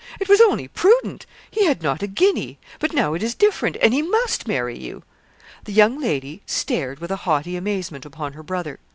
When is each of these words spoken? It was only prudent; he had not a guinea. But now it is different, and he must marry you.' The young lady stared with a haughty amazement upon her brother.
It 0.19 0.27
was 0.27 0.41
only 0.41 0.67
prudent; 0.67 1.27
he 1.51 1.65
had 1.65 1.83
not 1.83 2.01
a 2.01 2.07
guinea. 2.07 2.57
But 2.79 2.91
now 2.91 3.13
it 3.13 3.21
is 3.21 3.35
different, 3.35 3.77
and 3.83 3.93
he 3.93 4.01
must 4.01 4.47
marry 4.47 4.75
you.' 4.75 5.03
The 5.65 5.73
young 5.73 5.99
lady 6.01 6.41
stared 6.47 6.97
with 6.97 7.11
a 7.11 7.17
haughty 7.29 7.55
amazement 7.55 8.03
upon 8.03 8.33
her 8.33 8.41
brother. 8.41 8.79